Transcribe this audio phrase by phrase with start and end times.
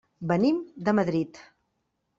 [0.31, 0.57] Venim
[0.89, 1.43] de Madrid.